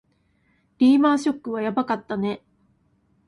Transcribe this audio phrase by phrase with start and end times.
[0.79, 2.41] リーマンショックはやばかったね